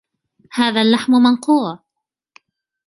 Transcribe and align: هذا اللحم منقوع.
هذا 0.51 0.81
اللحم 0.81 1.11
منقوع. 1.21 1.79